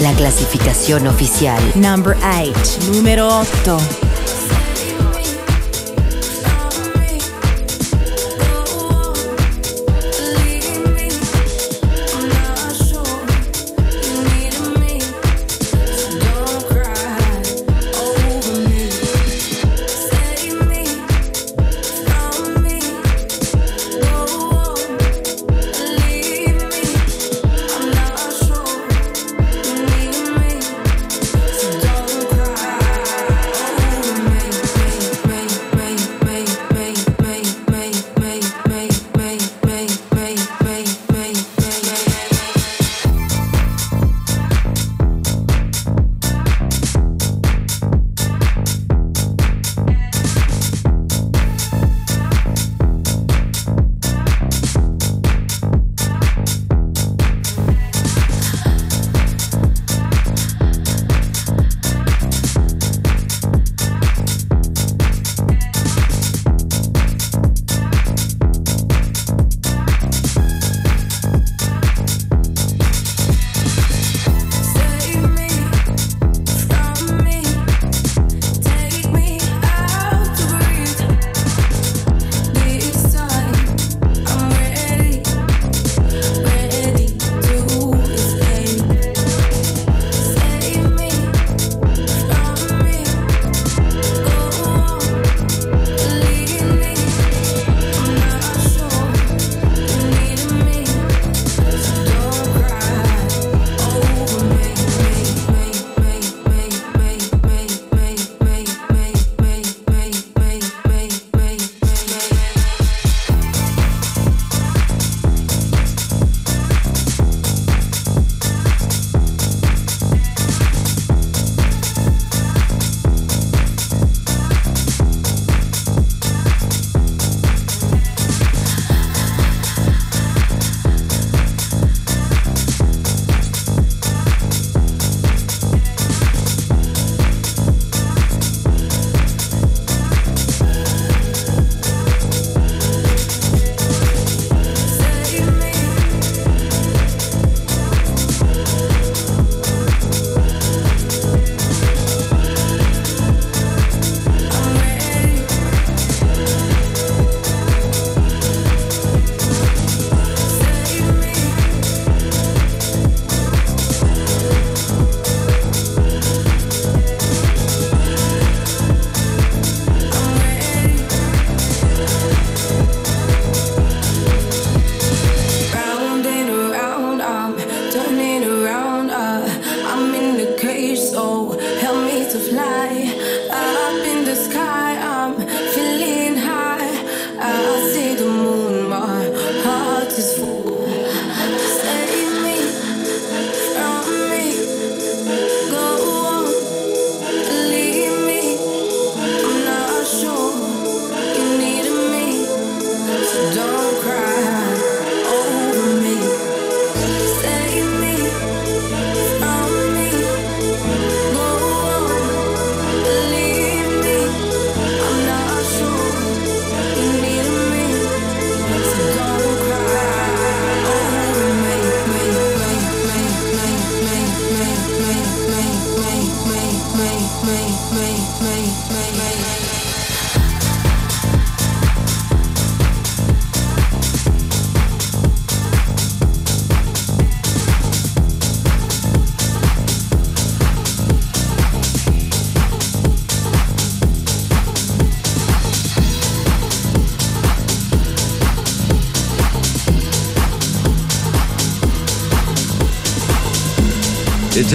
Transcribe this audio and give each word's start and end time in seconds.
La 0.00 0.14
clasificación 0.14 1.06
oficial. 1.06 1.60
Number 1.74 2.16
8, 2.22 2.92
número 2.94 3.28
8. 3.64 4.09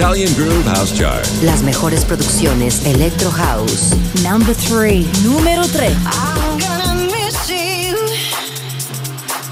Italian 0.06 0.32
Groove 0.34 0.68
House 0.68 0.94
Chart. 0.94 1.26
Las 1.42 1.62
mejores 1.62 2.04
producciones 2.04 2.86
Electro 2.86 3.28
House. 3.28 3.96
Number 4.22 4.54
3. 4.54 5.04
Número 5.24 5.66
3. 5.66 5.88
I'm 5.88 6.58
gonna 6.60 6.94
miss 7.06 7.50
you 7.50 7.96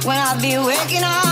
when 0.06 0.16
I'll 0.16 0.40
be 0.40 0.56
waking 0.58 1.02
up. 1.02 1.23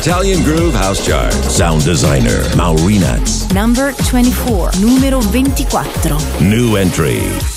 Italian 0.00 0.42
Groove 0.42 0.72
House 0.72 1.06
Chart. 1.06 1.30
Sound 1.30 1.84
designer 1.84 2.40
Maurinats. 2.56 3.52
Number 3.52 3.92
24. 4.08 4.70
Numero 4.80 5.20
24. 5.20 6.40
New 6.40 6.76
entry. 6.76 7.49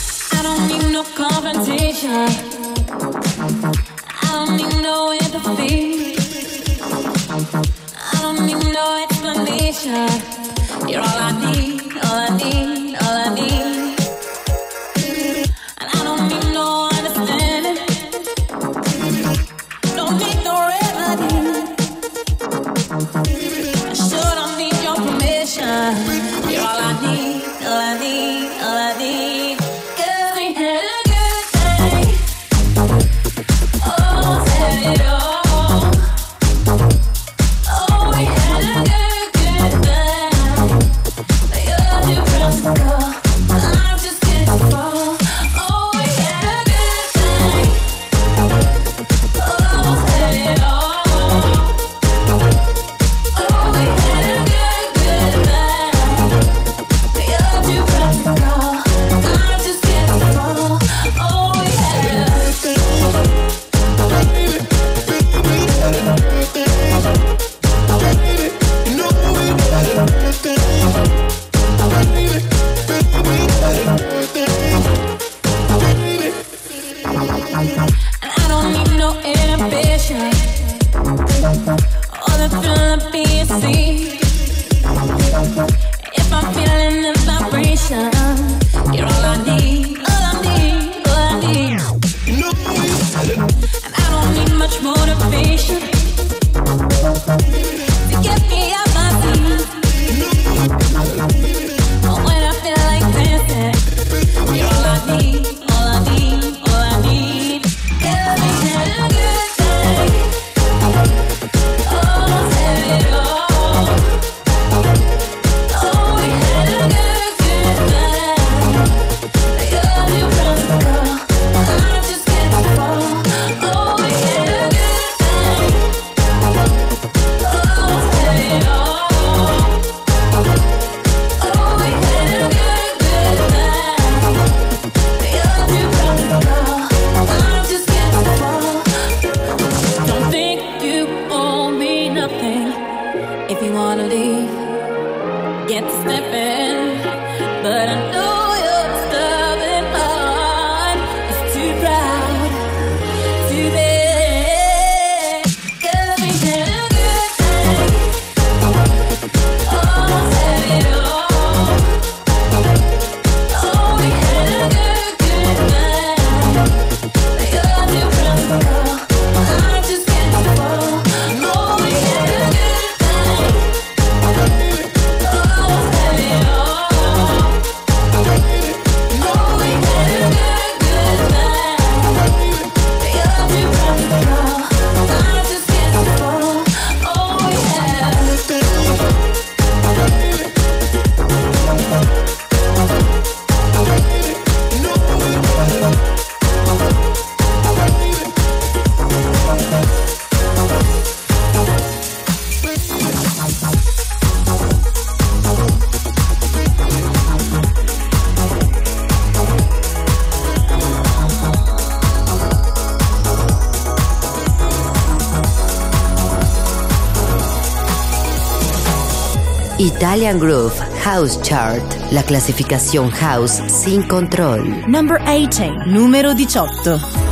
Italian 220.14 220.38
Groove 220.38 220.78
House 221.04 221.42
Chart, 221.42 221.82
la 222.12 222.22
clasificación 222.22 223.10
house 223.10 223.64
sin 223.68 224.04
control. 224.04 224.64
Number 224.88 225.20
18, 225.26 225.88
número 225.88 226.36
18. 226.36 227.23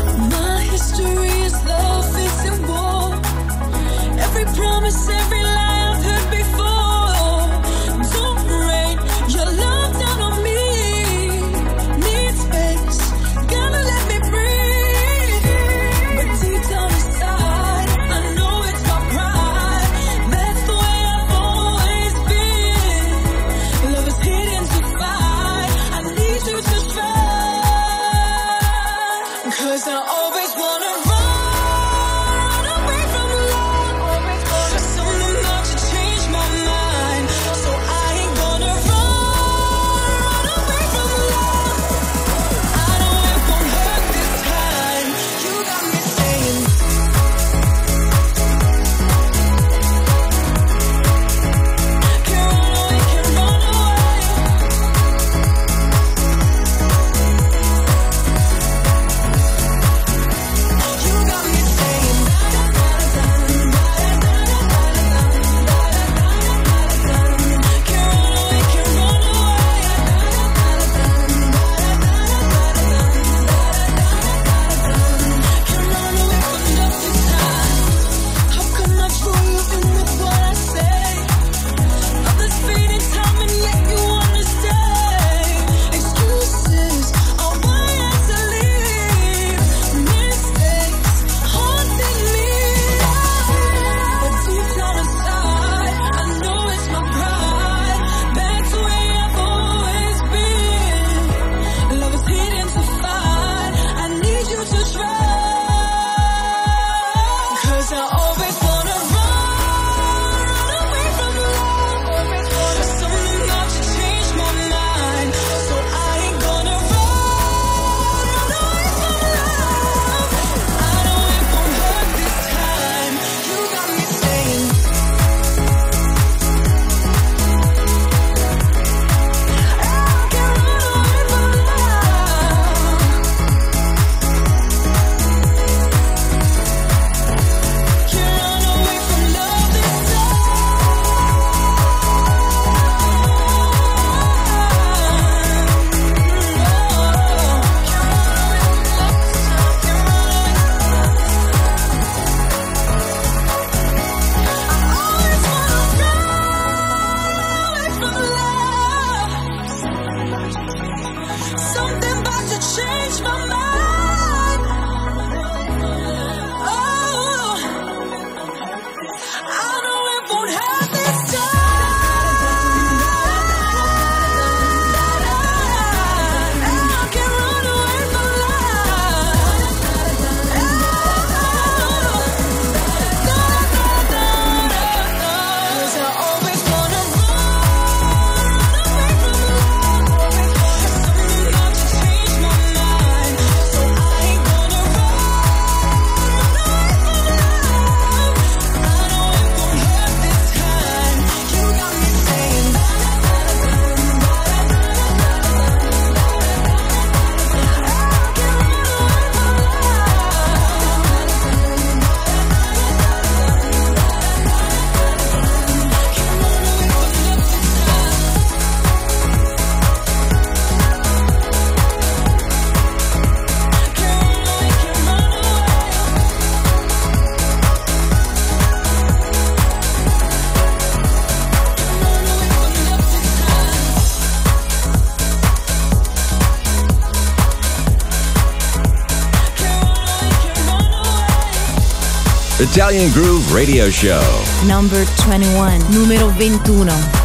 Italian 242.72 243.12
Groove 243.12 243.52
Radio 243.54 243.90
Show. 243.90 244.24
Number 244.66 245.04
21, 245.18 245.78
numero 245.92 246.32
21. 246.38 247.21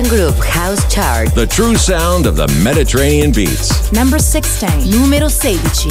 Italian 0.00 0.32
Groove 0.32 0.44
House 0.46 0.92
Chart. 0.92 1.34
The 1.34 1.46
true 1.46 1.76
sound 1.76 2.26
of 2.26 2.36
the 2.36 2.48
Mediterranean 2.64 3.32
beats. 3.32 3.92
Number 3.92 4.18
16, 4.18 4.90
numero 4.90 5.28
16. 5.28 5.90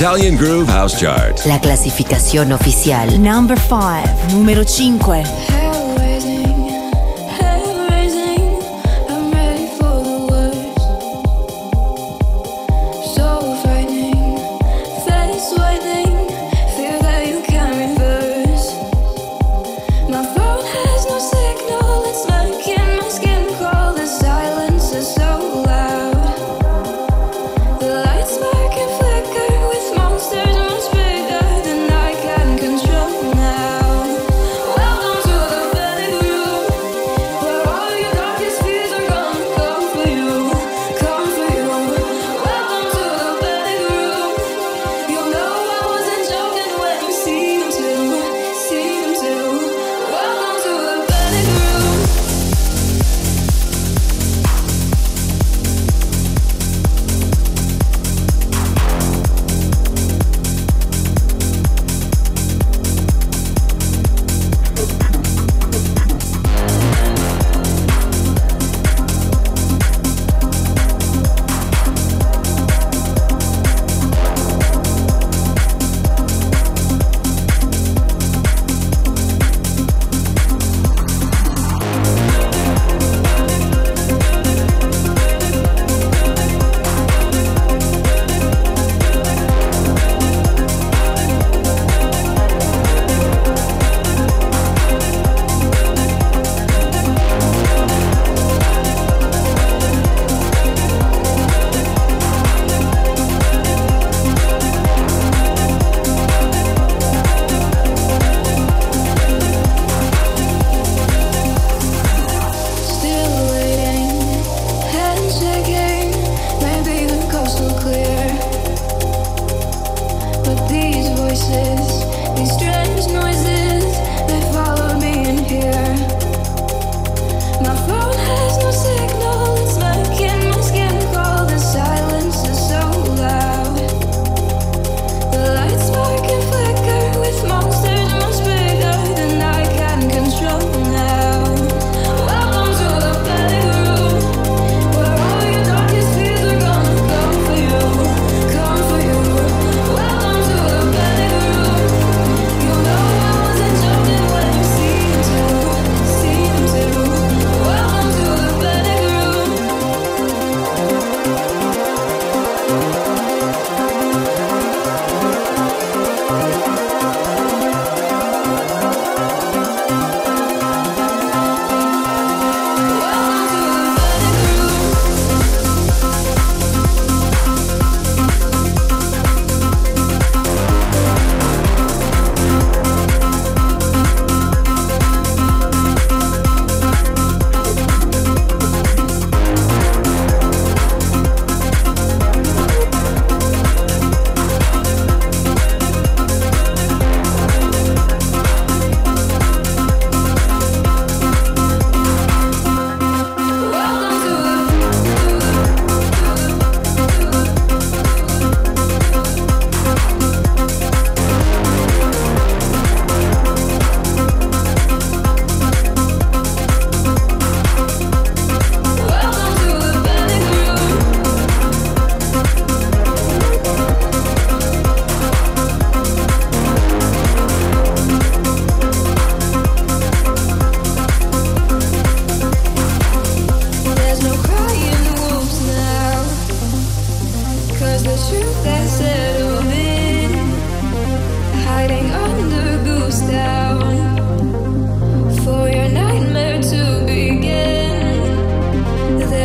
Italian 0.00 0.36
Groove 0.36 0.70
House 0.70 0.96
Chart. 0.96 1.44
La 1.46 1.60
clasificación 1.60 2.52
oficial. 2.52 3.20
Number 3.20 3.58
5, 3.58 4.30
numero 4.30 4.62
5. 4.64 5.57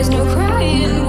there's 0.03 0.09
no 0.09 0.33
crying. 0.33 1.02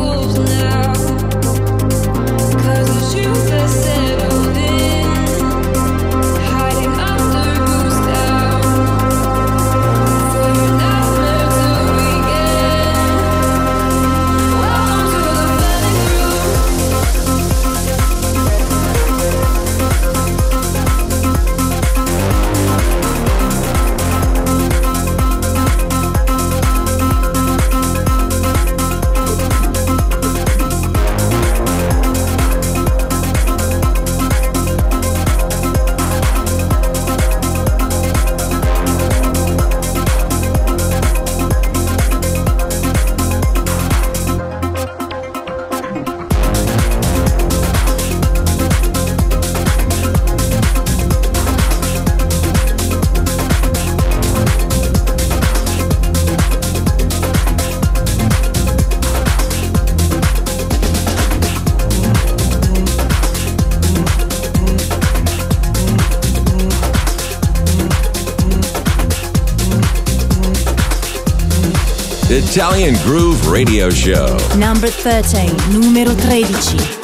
Italian 72.54 72.94
Groove 73.02 73.48
Radio 73.48 73.90
Show. 73.90 74.38
Number 74.56 74.86
13, 74.88 75.72
numero 75.72 76.14
13. 76.14 77.03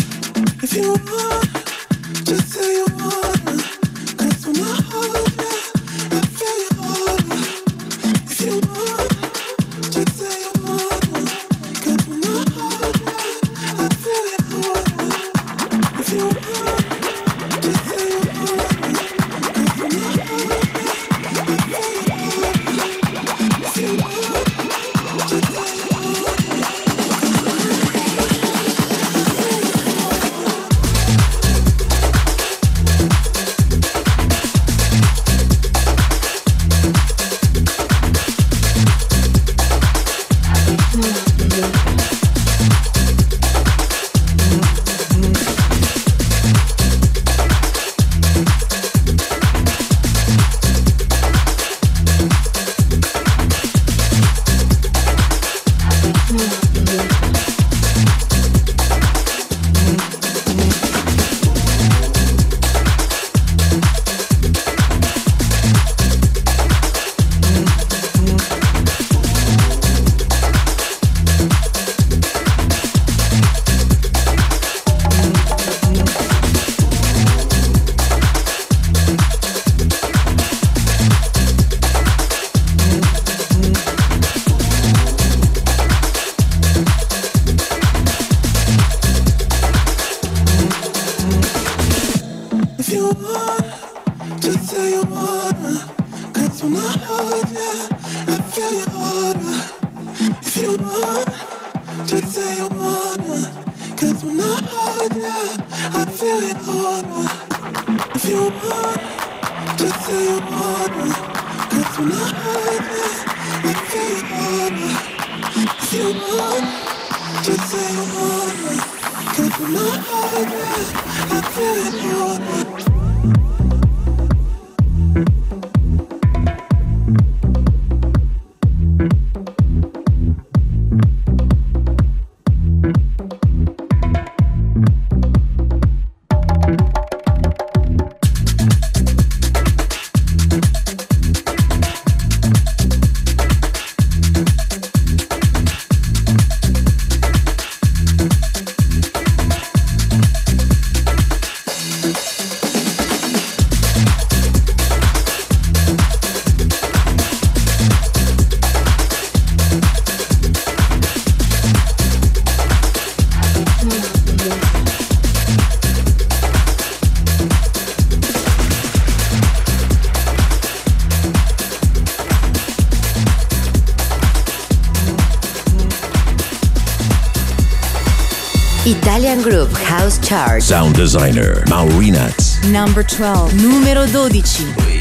Italian 179.40 179.66
Groove 179.66 179.82
House 179.82 180.18
Chart. 180.18 180.62
Sound 180.62 180.94
designer 180.94 181.62
Maurinats. 181.66 182.58
Number 182.70 183.02
12, 183.02 183.54
numero 183.62 184.06
12. 184.06 184.99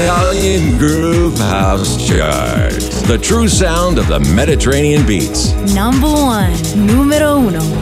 Italian 0.00 0.78
Groove 0.78 1.36
House 1.38 2.06
Chart. 2.06 2.72
The 3.08 3.18
true 3.20 3.48
sound 3.48 3.98
of 3.98 4.06
the 4.06 4.20
Mediterranean 4.32 5.04
beats. 5.04 5.54
Number 5.74 6.06
one, 6.06 6.52
numero 6.86 7.38
uno. 7.38 7.77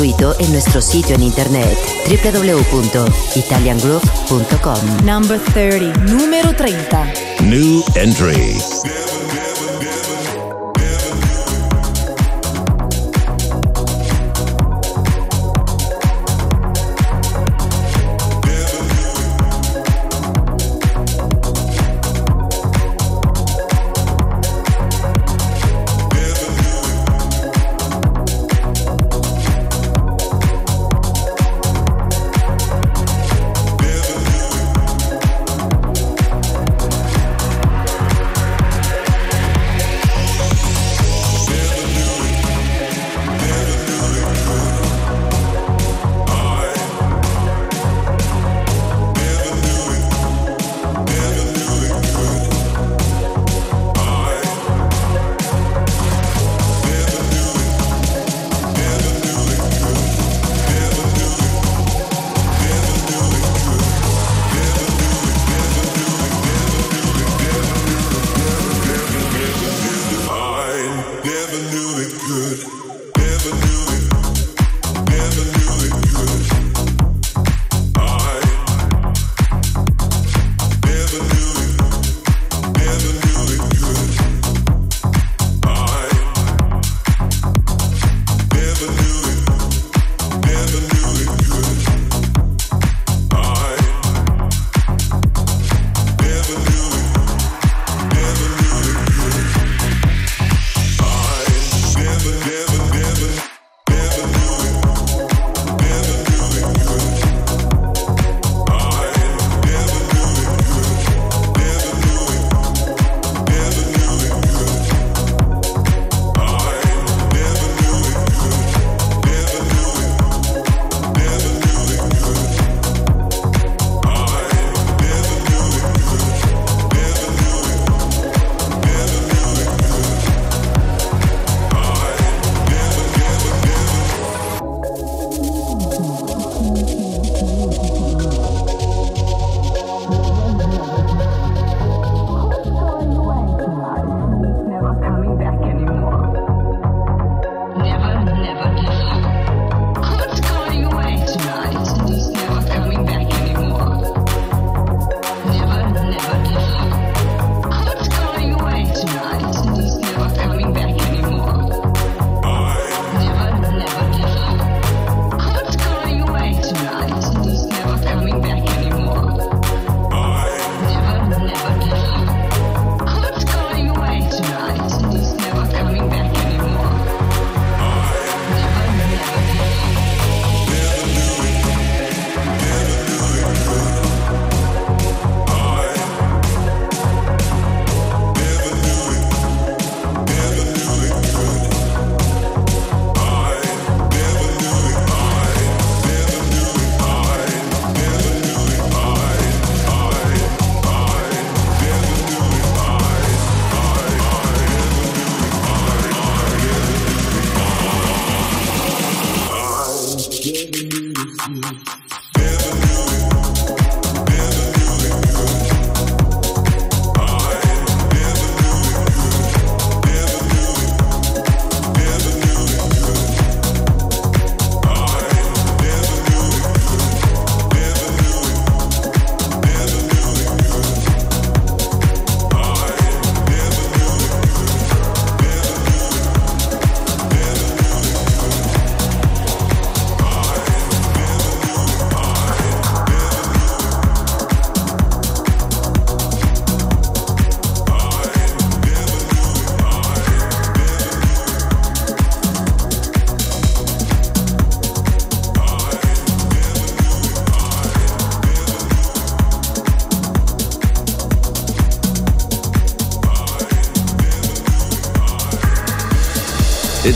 Gratuito 0.00 0.34
en 0.38 0.52
nuestro 0.52 0.80
sitio 0.80 1.14
en 1.14 1.22
internet 1.22 1.76
www.italiangroove.com. 2.08 5.04
Number 5.04 5.38
30, 5.52 6.00
número 6.04 6.54
30. 6.54 7.12
New 7.42 7.84
entry. 7.94 8.56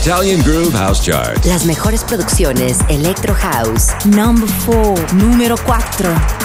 Italian 0.05 0.39
Groove 0.43 0.71
House 0.75 1.01
Chart. 1.01 1.43
Las 1.45 1.65
mejores 1.65 2.03
producciones 2.03 2.77
Electro 2.89 3.33
House. 3.33 3.87
Number 4.05 4.47
4. 4.67 5.17
Número 5.17 5.55
4. 5.65 6.44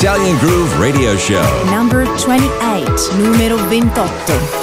Italian 0.00 0.38
Groove 0.38 0.80
Radio 0.80 1.14
Show. 1.14 1.44
Number 1.70 2.06
28. 2.16 2.88
Numero 3.18 3.58
28. 3.68 4.59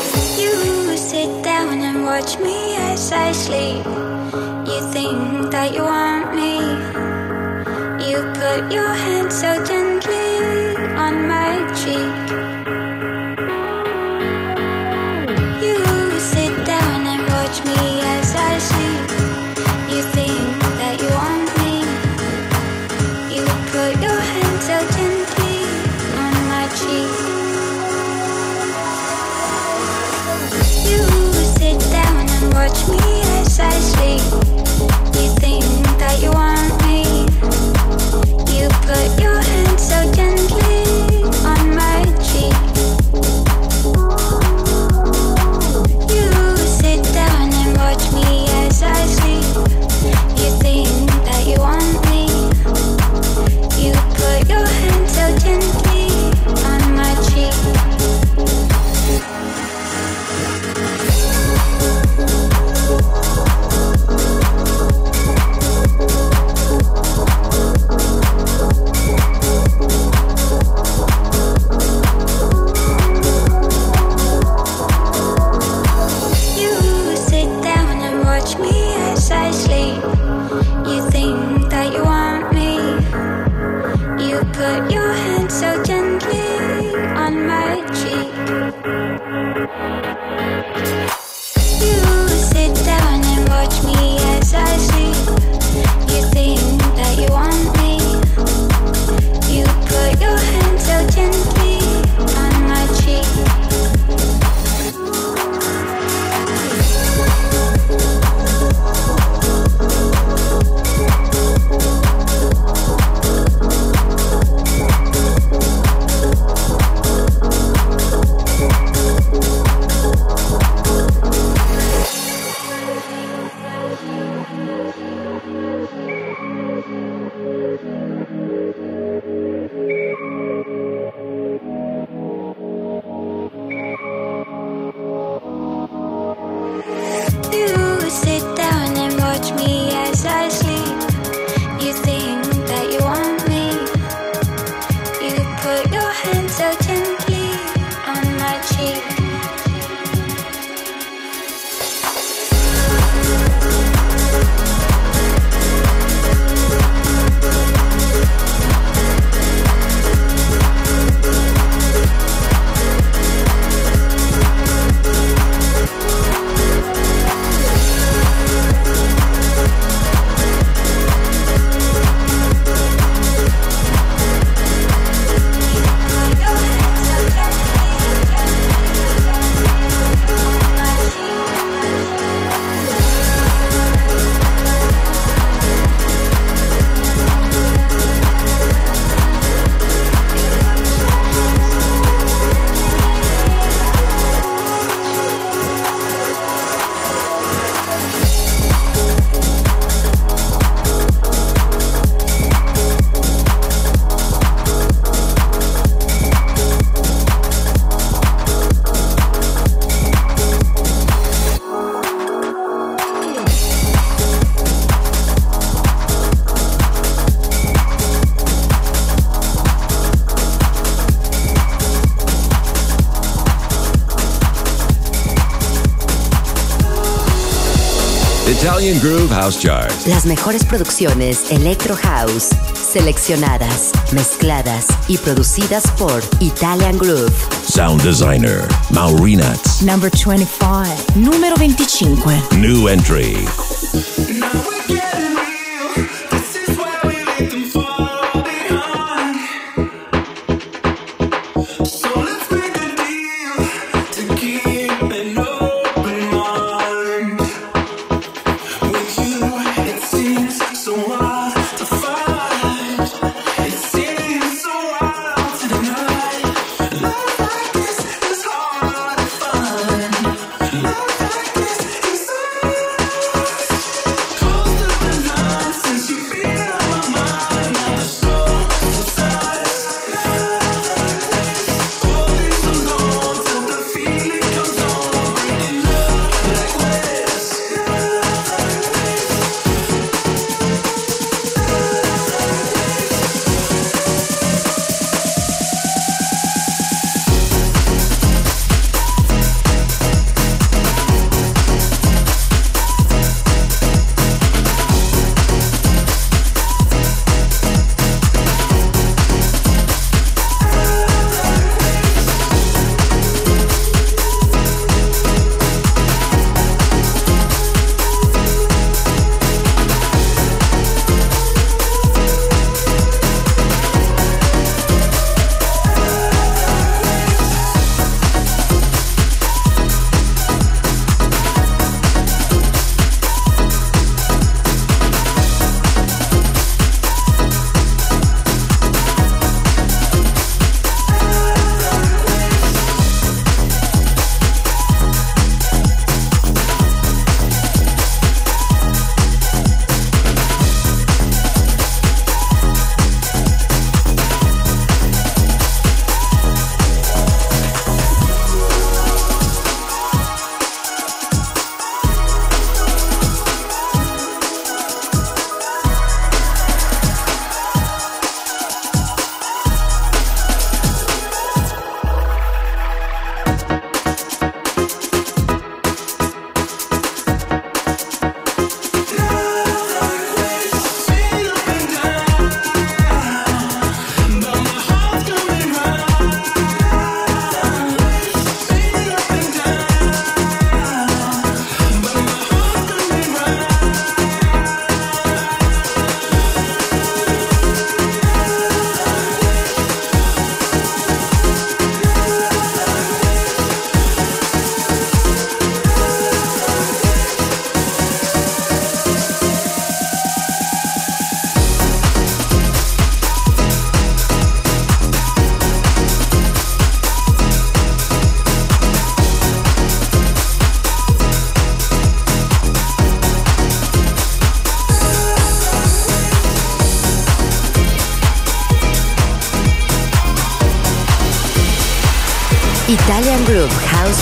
Italian 228.88 229.04
Groove 229.04 229.30
House 229.34 229.60
Charts. 229.60 230.08
Las 230.08 230.26
mejores 230.26 230.64
producciones 230.64 231.52
Electro 231.52 231.94
House, 231.94 232.56
seleccionadas, 232.74 233.92
mezcladas 234.14 234.88
y 235.10 235.18
producidas 235.18 235.92
por 236.00 236.24
Italian 236.40 236.98
Groove. 236.98 237.34
Sound 237.68 238.02
Designer, 238.02 238.66
Maurinats. 238.92 239.82
Number 239.82 240.10
25. 240.10 240.86
Número 241.16 241.58
25. 241.58 242.32
New 242.56 242.88
Entry. 242.88 243.46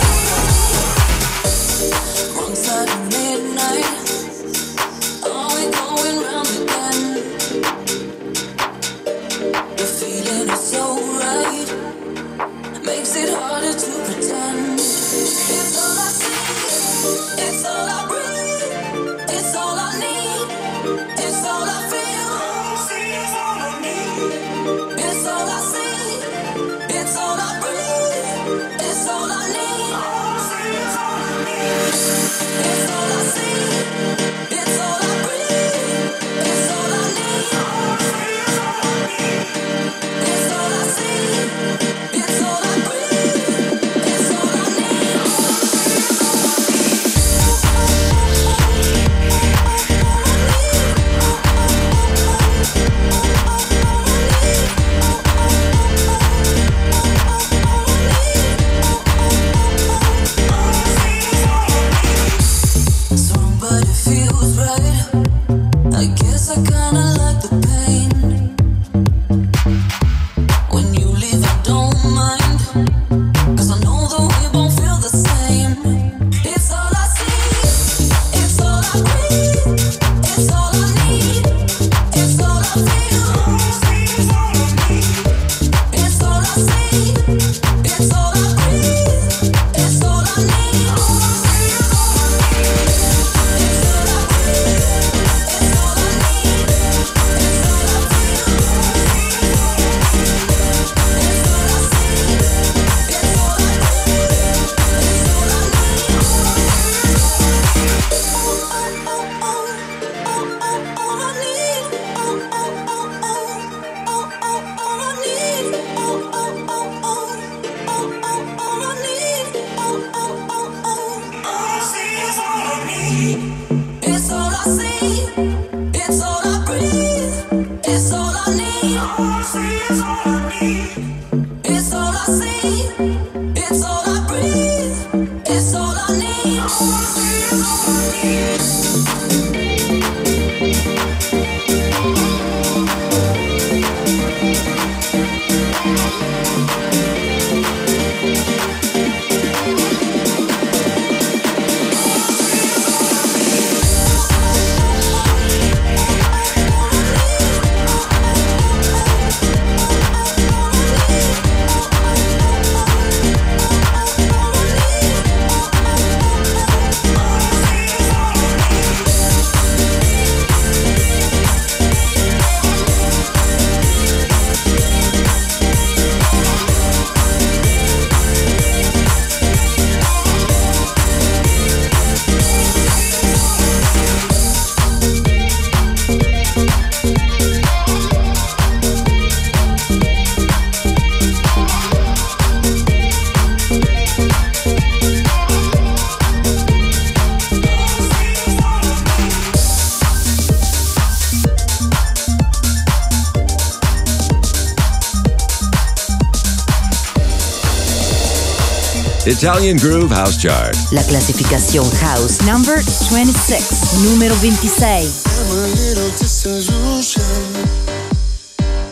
Italian 209.39 209.77
Groove 209.77 210.13
House 210.13 210.37
Chart. 210.37 210.75
La 210.91 211.05
clasificación 211.05 211.89
House 212.03 212.43
number 212.45 212.83
26, 213.09 214.03
número 214.03 214.35
26. 214.35 215.23
I'm 215.27 215.51
a 215.53 215.69
little 215.77 216.11
disillusioned, 216.19 217.69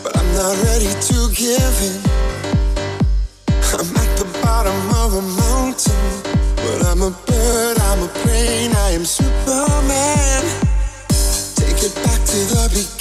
but 0.05 0.17
I'm 0.17 0.33
not 0.35 0.57
ready 0.63 0.87
to 0.87 1.29
give 1.35 1.83
in. 1.83 2.01
I'm 3.75 3.97
at 3.97 4.17
the 4.19 4.27
bottom 4.41 4.89
of 4.91 5.15
a 5.15 5.23
mountain, 5.23 5.93
but 6.55 6.87
I'm 6.87 7.03
a 7.03 7.11
bird, 7.27 7.79
I'm 7.81 8.05
a 8.05 8.11
I 8.87 8.93
am 8.95 9.05
Superman. 9.05 10.45
Take 11.57 11.83
it 11.83 11.95
back 12.05 12.25
to 12.25 12.39
the 12.55 12.69
beginning. 12.71 12.96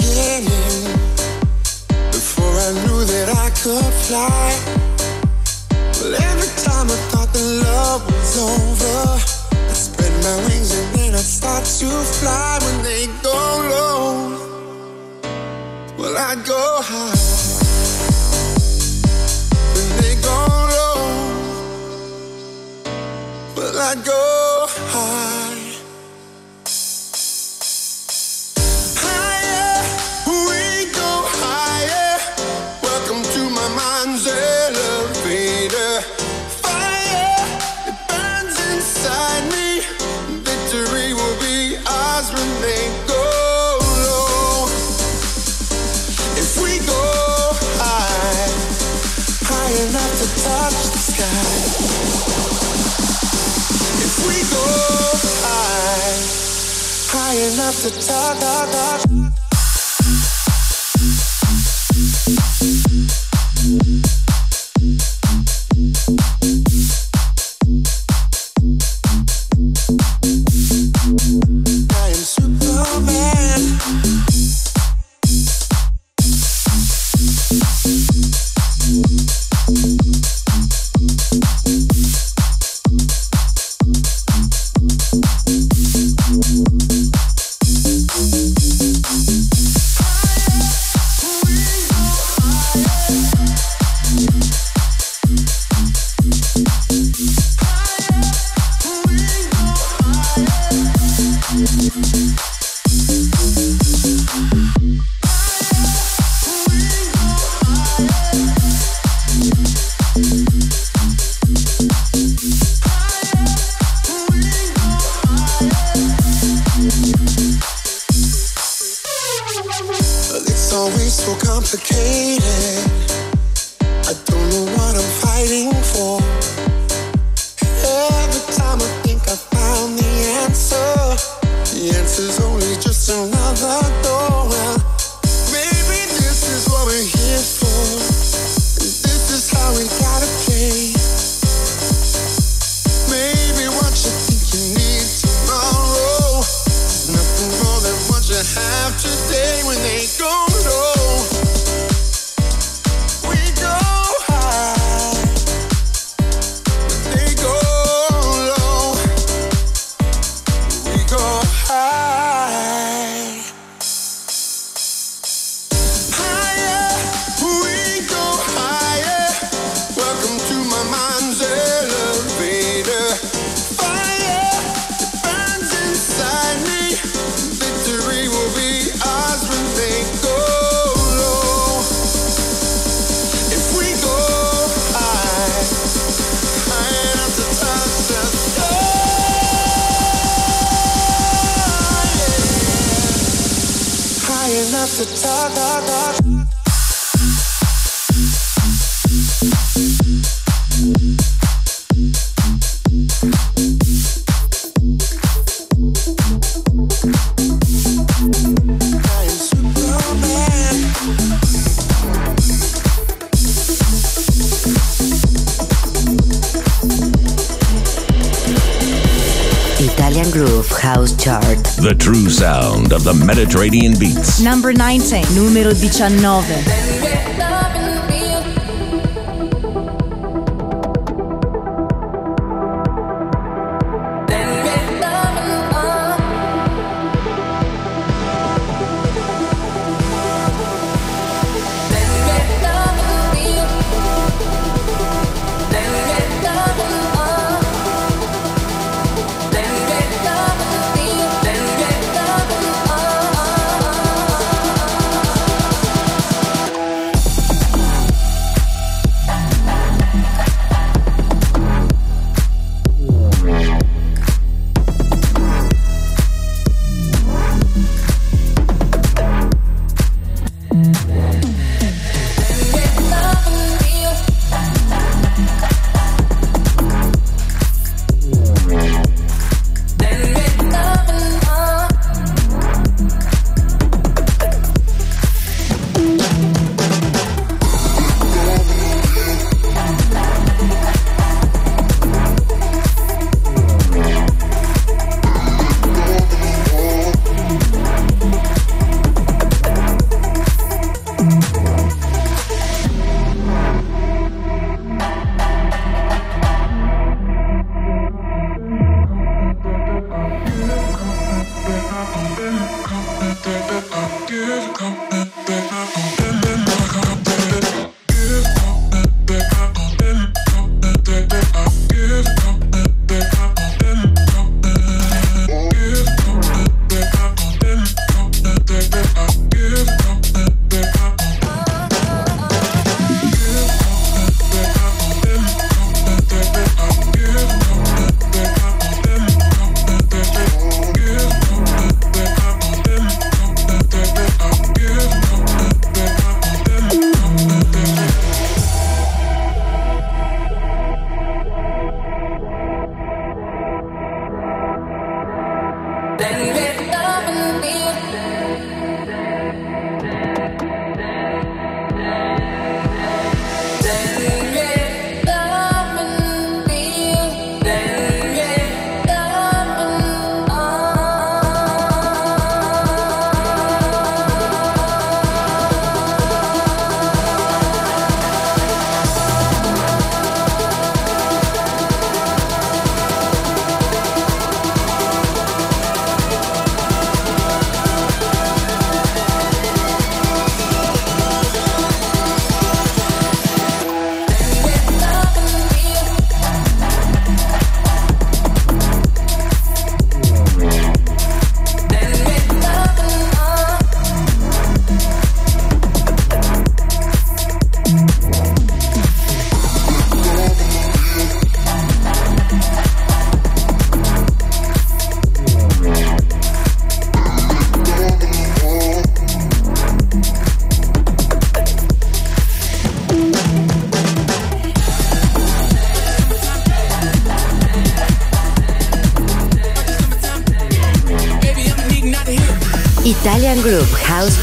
Mediterranean 223.25 223.93
beats. 223.97 224.39
Number 224.39 224.71
19, 224.71 225.23
numero 225.33 225.73
19. 225.73 227.24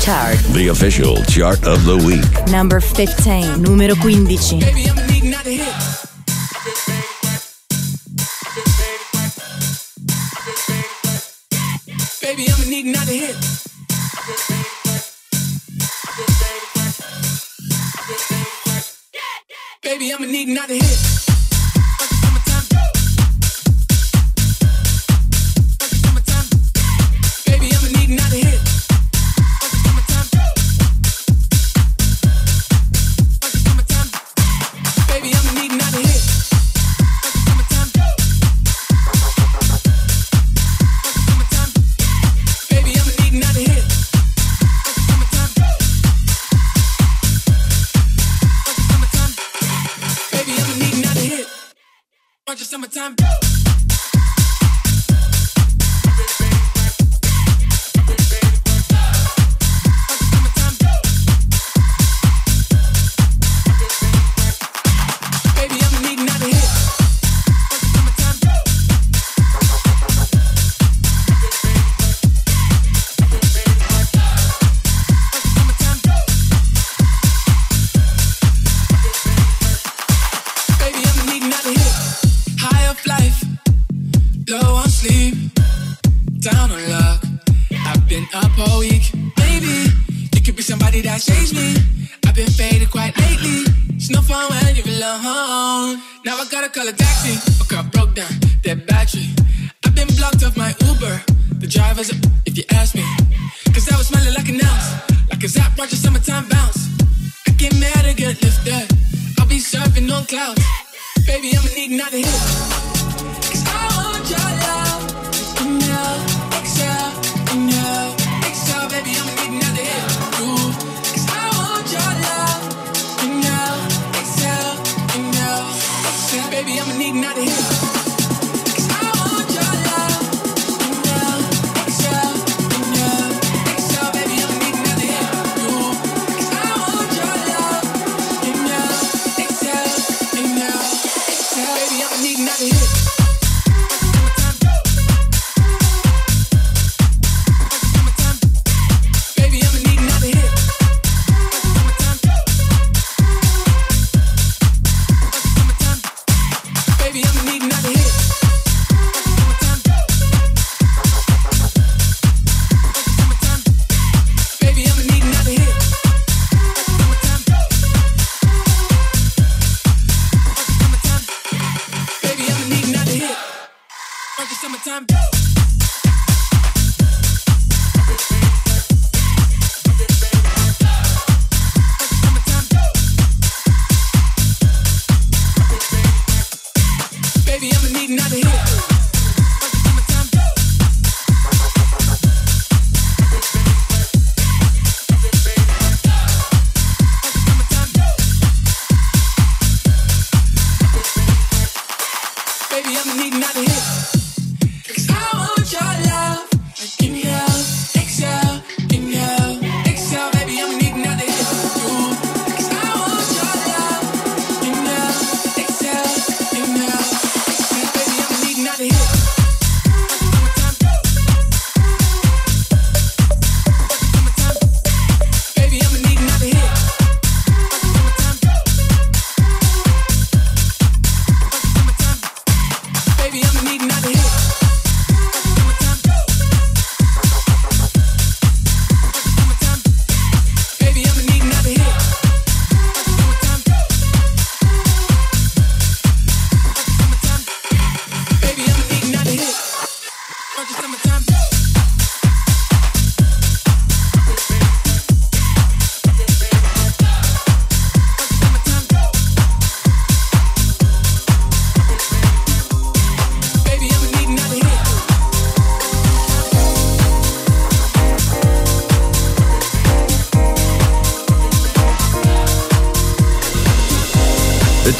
Chart. 0.02 0.36
The 0.52 0.66
official 0.68 1.22
chart 1.26 1.64
of 1.64 1.84
the 1.84 1.96
week. 1.96 2.50
Number 2.50 2.80
15. 2.80 3.62
Numero 3.62 3.94
15. 3.94 5.01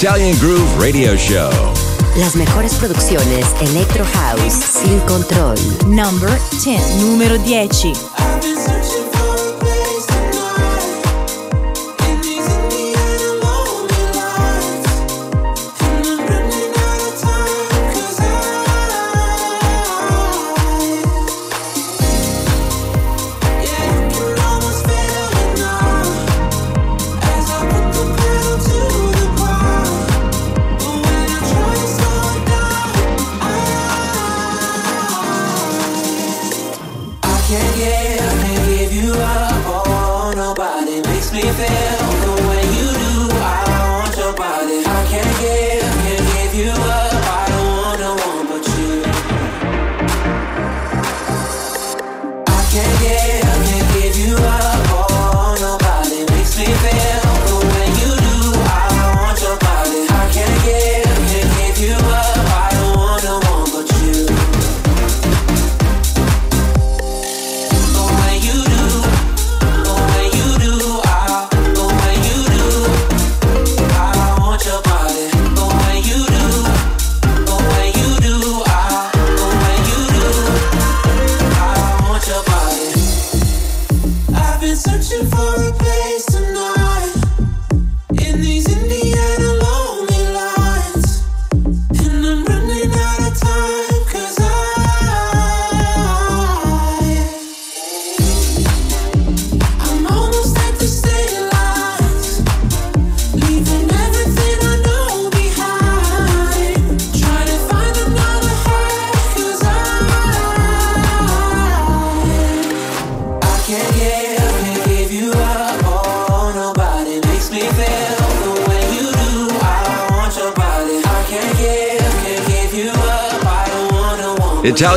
Italian 0.03 0.37
Groove 0.41 0.81
Radio 0.81 1.15
Show. 1.15 1.49
Las 2.16 2.35
mejores 2.35 2.74
producciones 2.74 3.47
Electro 3.61 4.05
House 4.05 4.53
sin 4.53 4.99
control. 5.07 5.55
Number 5.87 6.29
10. 6.65 6.97
Número 6.97 7.39
10. 7.39 7.70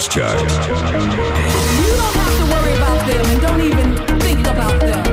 House 0.00 0.08
Chart. 0.08 0.40
You 0.40 0.46
don't 0.46 2.14
have 2.16 2.36
to 2.38 2.44
worry 2.54 2.74
about 2.74 3.06
them, 3.06 3.24
and 3.26 3.40
don't 3.42 3.60
even 3.60 3.88
think 4.20 4.40
about 4.46 4.80
them. 4.80 5.04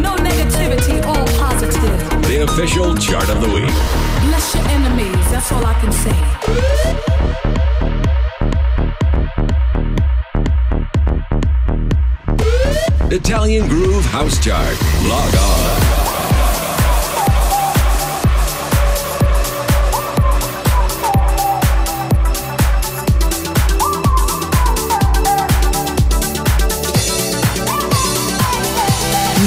No 0.00 0.16
negativity, 0.16 1.04
all 1.04 1.26
positive. 1.38 2.22
The 2.22 2.44
official 2.44 2.96
chart 2.96 3.28
of 3.28 3.42
the 3.42 3.48
week. 3.48 3.68
Bless 4.24 4.54
your 4.54 4.66
enemies, 4.68 5.30
that's 5.30 5.52
all 5.52 5.66
I 5.66 5.74
can 5.74 5.92
say. 5.92 6.16
Italian 13.14 13.68
Groove 13.68 14.06
House 14.06 14.38
Chart. 14.42 14.78
Log 15.04 15.34
on. 15.34 15.95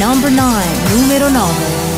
Number 0.10 0.32
9, 0.32 0.42
numero 0.96 1.30
9. 1.30 1.89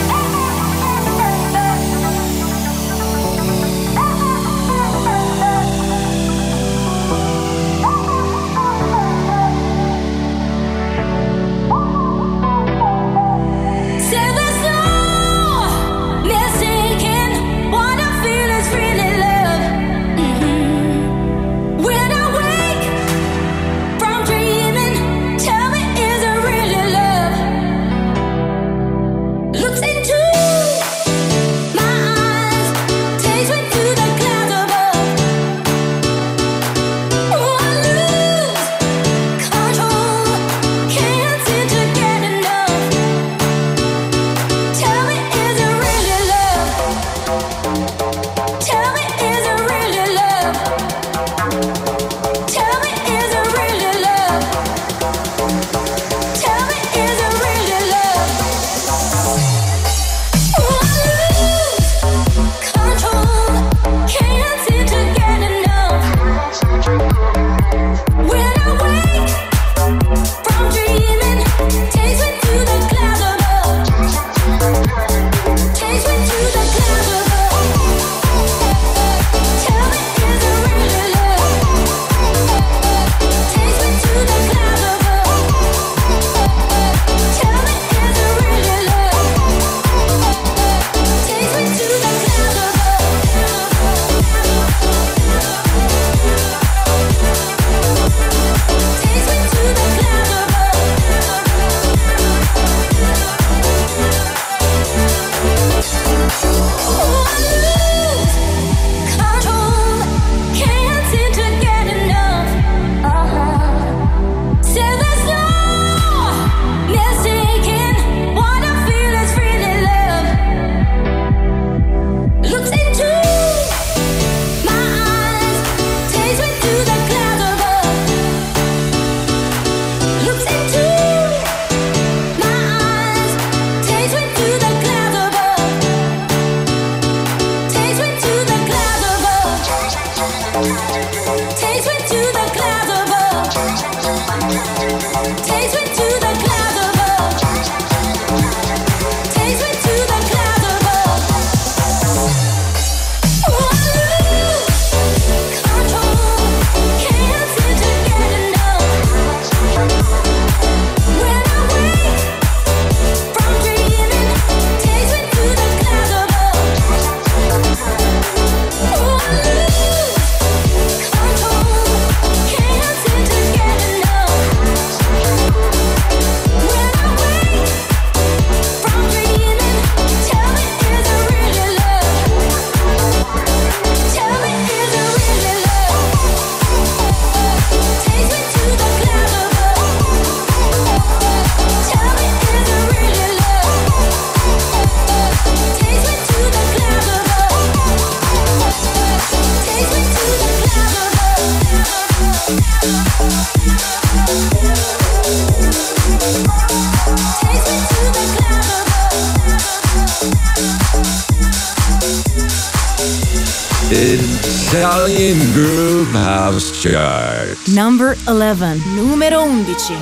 Italian 214.73 215.35
Groove 215.51 216.07
House 216.15 216.81
Chart. 216.81 217.59
Number 217.75 218.15
11. 218.29 218.79
Numero 218.95 219.43
11. 219.43 219.99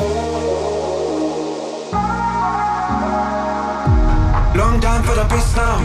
Long 4.53 4.77
time 4.79 5.01
for 5.01 5.15
the 5.17 5.25
beast 5.25 5.55
now. 5.57 5.81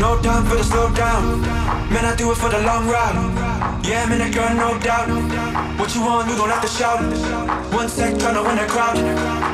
No 0.00 0.18
time 0.22 0.46
for 0.46 0.56
the 0.56 0.64
slow 0.64 0.88
down. 0.94 1.42
Man, 1.92 2.06
I 2.06 2.14
do 2.16 2.32
it 2.32 2.38
for 2.38 2.48
the 2.48 2.60
long 2.60 2.88
ride. 2.88 3.84
Yeah, 3.84 4.06
man, 4.06 4.20
that 4.24 4.32
girl, 4.32 4.48
no 4.56 4.80
doubt. 4.80 5.12
What 5.78 5.94
you 5.94 6.00
want, 6.00 6.30
you 6.30 6.38
gon' 6.38 6.48
have 6.48 6.62
to 6.62 6.68
shout. 6.72 7.04
One 7.70 7.90
sec, 7.90 8.14
tryna 8.14 8.40
win 8.40 8.56
the 8.56 8.64
crowd. 8.64 8.96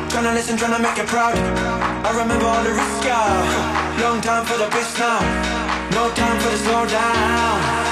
Tryna 0.06 0.34
listen, 0.34 0.56
tryna 0.56 0.80
make 0.80 1.02
it 1.02 1.08
proud. 1.08 1.34
I 1.34 2.10
remember 2.14 2.46
all 2.46 2.62
the 2.62 2.70
risk, 2.70 3.02
yeah. 3.02 3.98
Long 4.06 4.20
time 4.20 4.46
for 4.46 4.56
the 4.56 4.70
beast 4.70 4.96
now. 5.00 5.18
No 5.90 6.14
time 6.14 6.38
for 6.38 6.50
the 6.50 6.58
slow 6.58 6.86
down. 6.86 7.91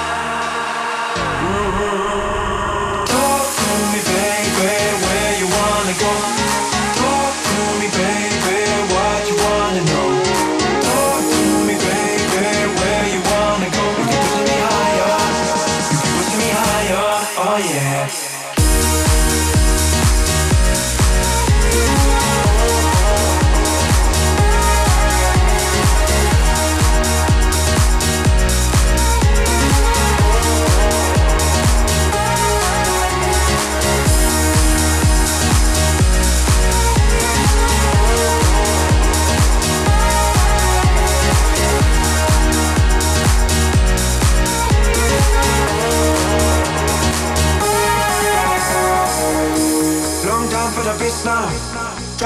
Baby, 4.71 4.97
where 5.05 5.33
you 5.41 5.47
wanna 5.57 5.95
go? 6.05 6.13
Talk 7.01 7.35
to 7.49 7.61
me, 7.81 7.89
baby, 7.99 8.30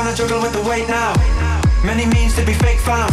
Tryna 0.05 0.21
juggle 0.21 0.43
with 0.45 0.53
the 0.53 0.61
weight 0.69 0.85
now. 0.85 1.17
Many 1.81 2.05
means 2.05 2.37
to 2.37 2.45
be 2.45 2.53
fake 2.53 2.77
found. 2.77 3.09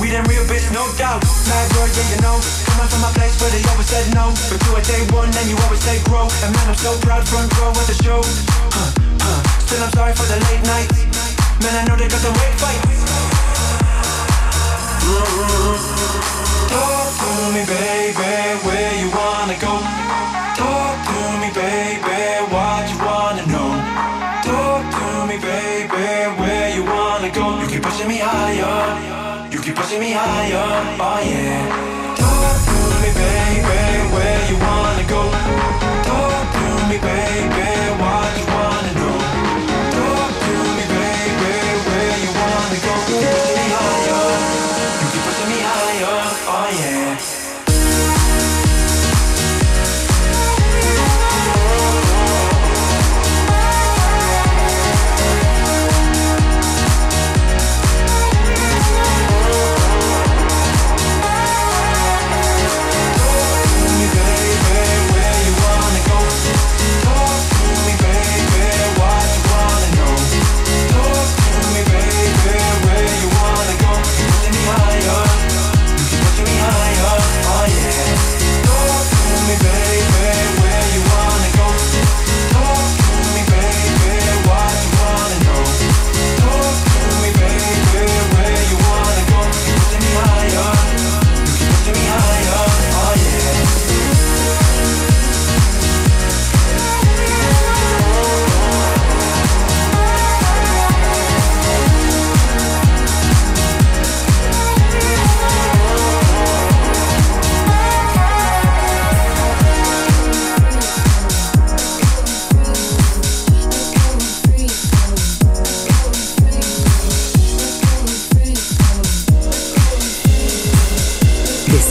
We 0.00 0.08
them 0.08 0.24
real 0.24 0.40
bitch, 0.48 0.64
no 0.72 0.88
doubt. 0.96 1.20
Mad 1.20 1.68
girl, 1.76 1.84
yeah, 1.84 2.16
you 2.16 2.20
know. 2.24 2.40
Coming 2.64 2.88
from 2.88 3.04
a 3.04 3.12
place 3.12 3.36
where 3.44 3.52
they 3.52 3.60
always 3.68 3.84
said 3.84 4.08
no. 4.16 4.32
But 4.48 4.56
you 4.64 4.72
a 4.72 4.80
day 4.88 5.04
one, 5.12 5.28
and 5.28 5.46
you 5.52 5.56
always 5.68 5.84
say 5.84 6.00
grow. 6.08 6.24
And 6.40 6.48
man, 6.56 6.72
I'm 6.72 6.80
so 6.80 6.96
proud, 7.04 7.28
front 7.28 7.52
row 7.60 7.76
at 7.76 7.84
the 7.92 7.96
show. 8.00 8.24
Huh, 8.24 8.88
huh. 9.20 9.68
Still, 9.68 9.84
I'm 9.84 9.92
sorry 9.92 10.16
for 10.16 10.24
the 10.24 10.40
late 10.48 10.64
nights. 10.64 10.96
Man, 11.60 11.76
I 11.76 11.84
know 11.84 11.92
they 11.92 12.08
got 12.08 12.24
the 12.24 12.32
weight 12.32 12.56
fights. 12.56 13.04
Talk 16.72 17.12
to 17.20 17.32
me, 17.52 17.68
baby, 17.68 18.32
where 18.64 18.96
you 18.96 19.12
wanna 19.12 19.60
go? 19.60 19.76
Talk 20.56 20.96
to 21.04 21.20
me, 21.36 21.52
baby, 21.52 22.48
what 22.48 22.88
you 22.88 23.03
pushing 29.94 30.00
me 30.00 30.12
higher, 30.12 30.96
oh 31.00 31.20
yeah. 31.22 32.14
Talk 32.16 32.58
to 32.66 32.78
me, 33.02 33.10
baby, 33.14 33.62
where 34.14 34.50
you 34.50 34.56
wanna 34.58 35.04
go? 35.08 35.22
Talk 36.02 36.52
to 36.54 36.64
me, 36.88 36.98
baby, 36.98 37.83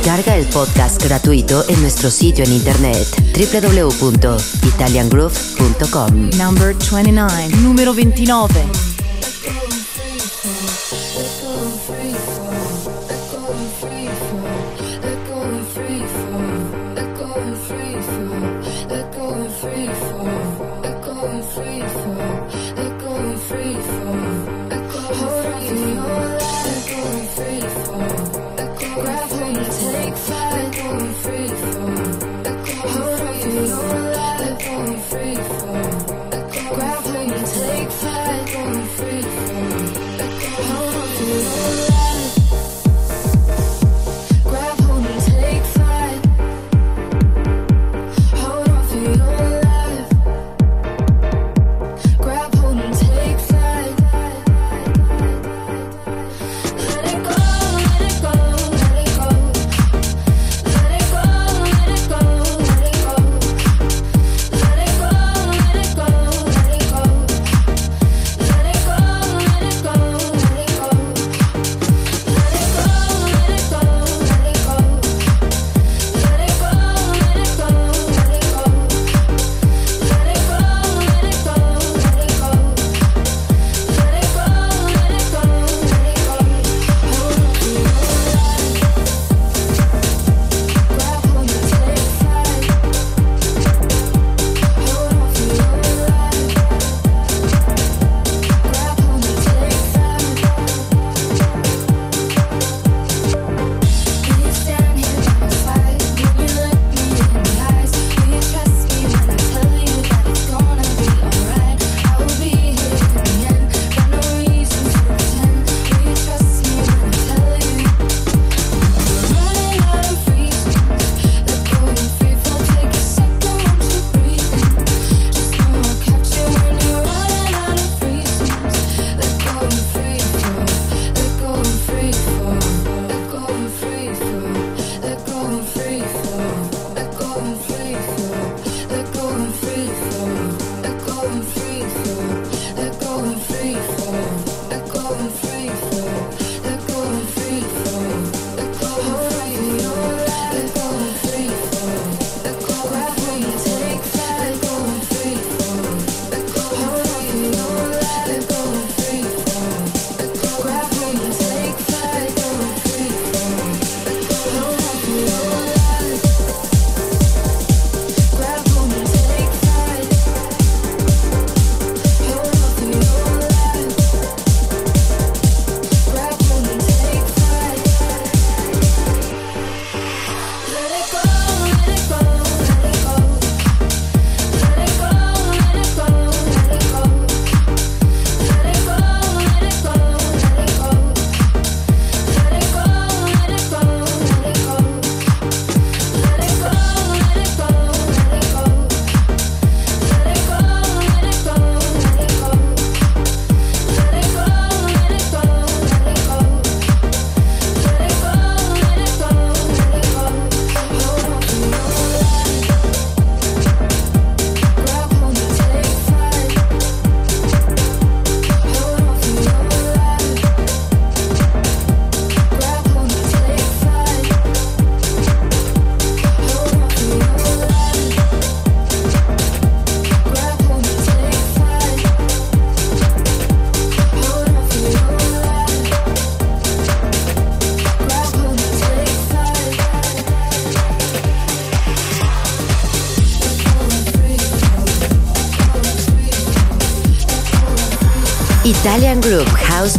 Descarga 0.04 0.36
el 0.36 0.46
podcast 0.48 1.02
gratuito 1.02 1.64
en 1.70 1.80
nuestro 1.80 2.12
sitio 2.12 2.44
en 2.44 2.52
internet 2.52 3.08
www.italiangroove.com. 3.38 6.30
Number 6.38 6.76
29. 6.76 7.48
Numero 7.62 7.94
29. 7.94 8.93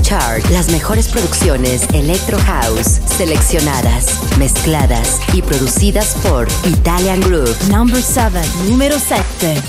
Chart. 0.00 0.42
Las 0.50 0.70
mejores 0.70 1.08
producciones 1.08 1.86
Electro 1.92 2.38
House, 2.38 3.00
seleccionadas, 3.04 4.18
mezcladas 4.38 5.20
y 5.34 5.42
producidas 5.42 6.14
por 6.22 6.48
Italian 6.64 7.20
Group. 7.20 7.54
Number 7.68 8.02
7, 8.02 8.40
número 8.66 8.96
7. 8.98 9.62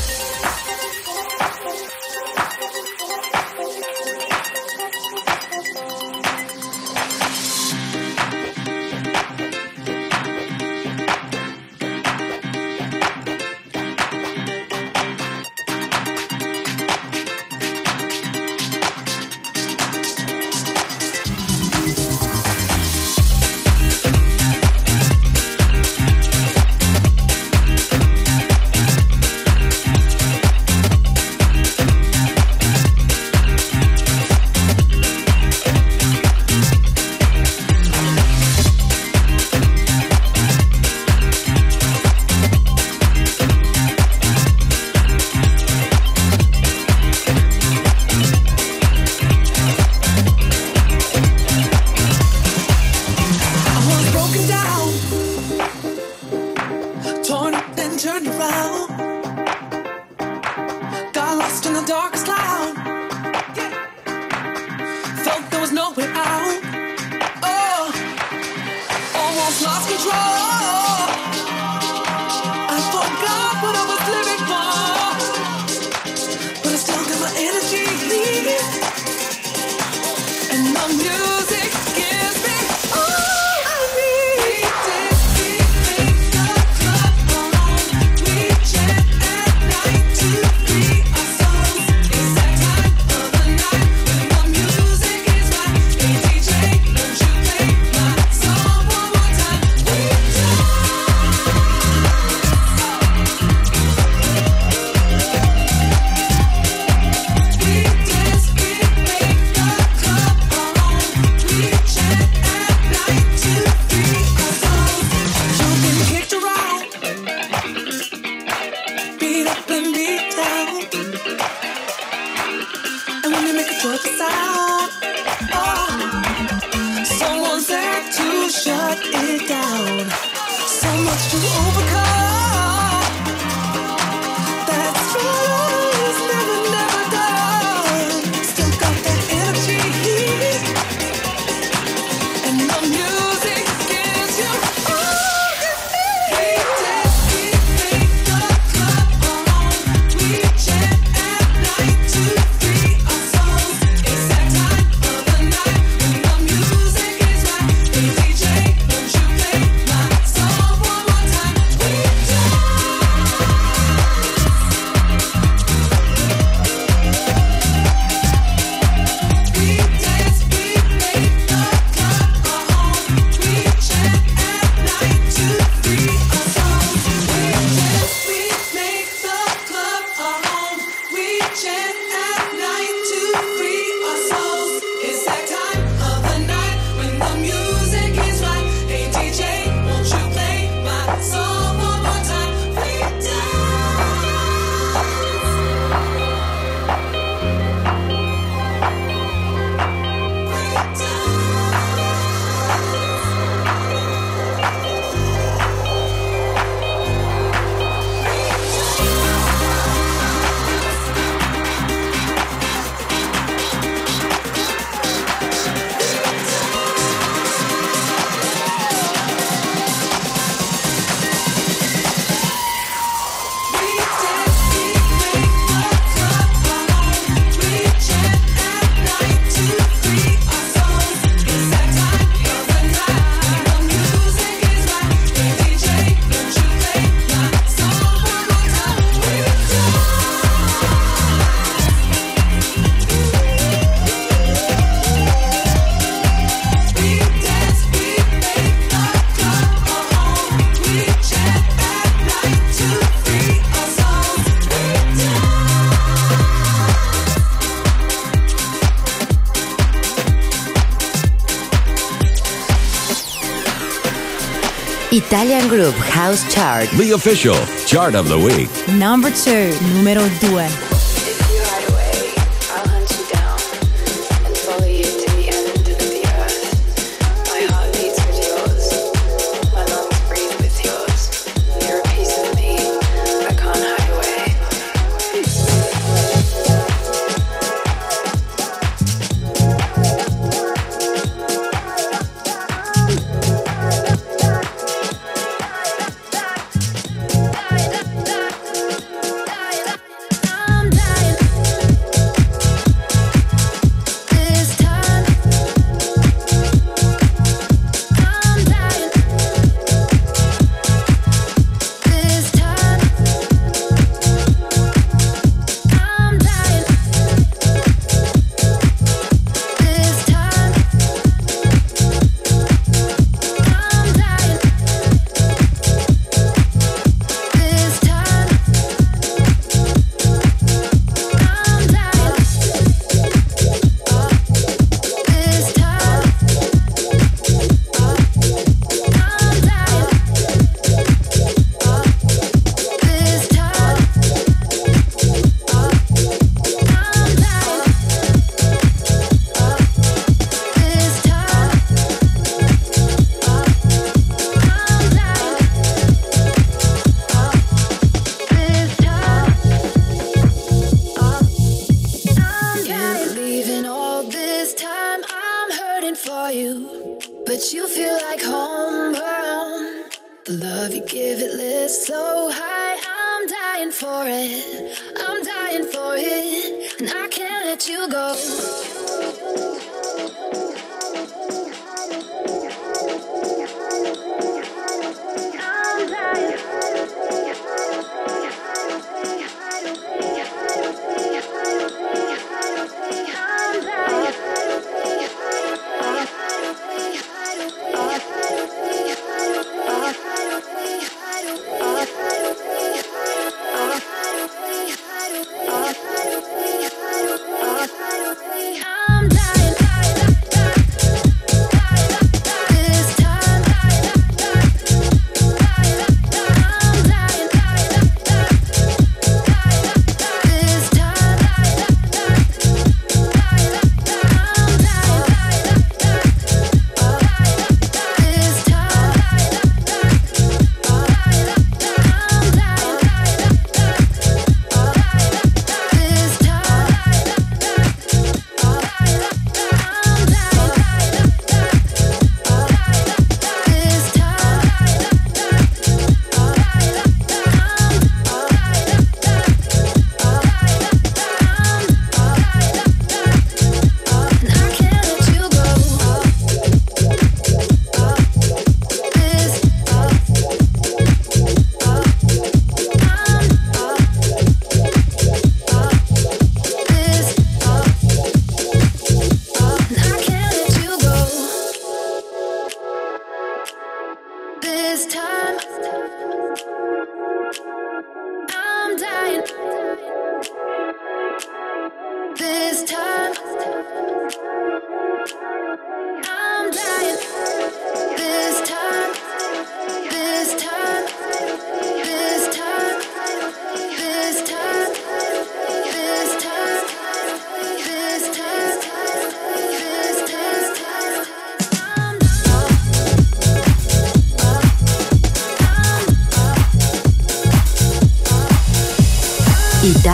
Italian 265.35 265.67
Groove 265.67 265.93
House 265.95 266.49
Chart. 266.49 266.89
The 266.91 267.11
official 267.11 267.57
chart 267.85 268.15
of 268.15 268.29
the 268.29 268.39
week. 268.39 268.69
Number 268.97 269.29
2, 269.29 269.77
numero 269.93 270.29
2. 270.39 270.84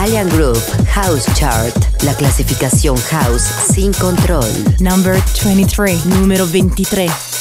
Italian 0.02 0.28
Group 0.30 0.58
House 0.88 1.32
Chart, 1.34 1.72
la 2.02 2.12
clasificación 2.14 2.96
house 2.96 3.44
sin 3.72 3.92
control. 3.92 4.44
Number 4.80 5.16
23, 5.44 6.06
número 6.06 6.44
23. 6.44 7.31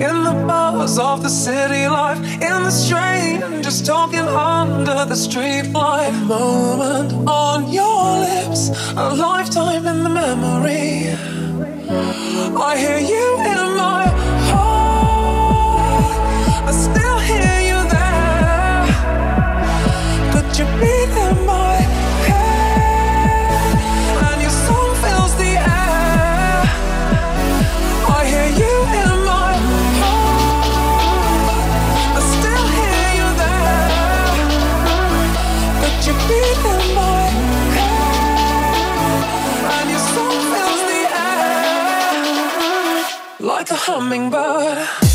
in 0.00 0.22
the 0.22 0.44
buzz 0.46 0.98
of 0.98 1.22
the 1.22 1.28
city 1.28 1.88
life, 1.88 2.18
in 2.18 2.62
the 2.62 2.70
strain, 2.70 3.62
just 3.62 3.84
talking 3.84 4.20
under 4.20 5.04
the 5.04 5.16
streetlight. 5.16 6.08
A 6.08 6.24
moment 6.24 7.28
on 7.28 7.72
your 7.72 8.18
lips, 8.20 8.70
a 8.96 9.14
lifetime 9.14 9.86
in 9.86 10.04
the 10.04 10.10
memory. 10.10 11.10
I 12.56 12.76
hear 12.78 12.98
you. 12.98 13.27
hummingbird. 43.88 45.07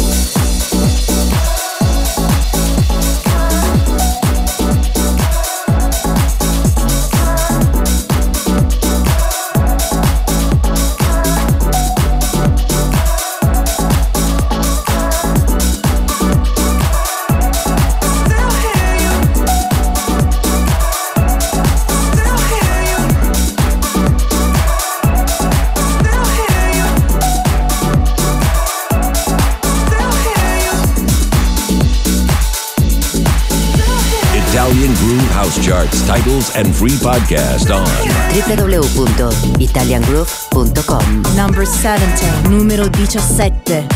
charts, 35.84 36.08
titles, 36.08 36.56
and 36.56 36.74
free 36.76 36.90
podcast 36.92 37.70
on 37.74 37.86
www.italiangroove.com. 38.32 41.24
Number 41.36 41.66
17. 41.66 42.52
Numero 42.52 42.88
17. 43.06 43.88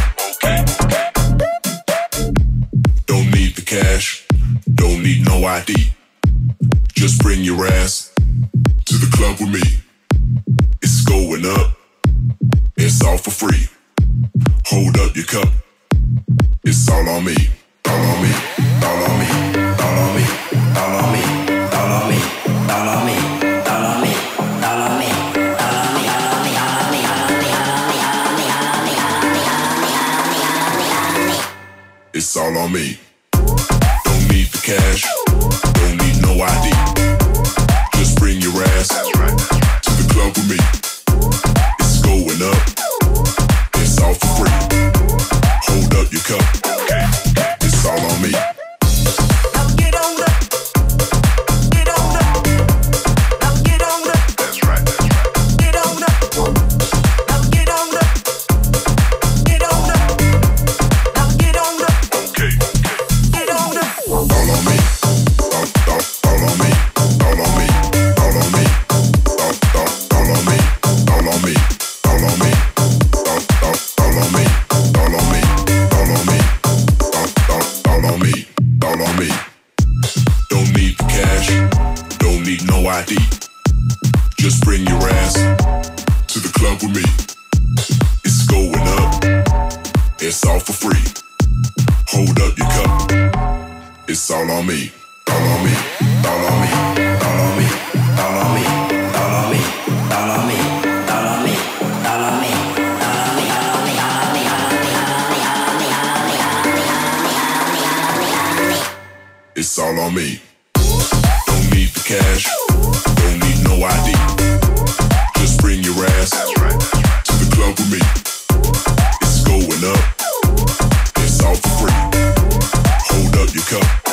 go. 123.80 124.07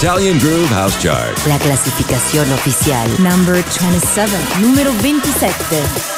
Italian 0.00 0.38
Groove 0.38 0.68
House 0.68 0.96
Chart. 1.00 1.36
La 1.48 1.58
clasificación 1.58 2.52
oficial. 2.52 3.10
Number 3.18 3.54
27. 3.80 4.30
Número 4.60 4.92
27. 5.02 6.17